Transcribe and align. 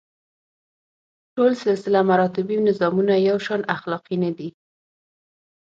ټول 1.35 1.51
سلسله 1.65 1.99
مراتبي 2.09 2.57
نظامونه 2.67 3.13
یو 3.27 3.37
شان 3.45 3.61
اخلاقي 3.75 4.15
نه 4.23 4.31
دي. 4.37 4.49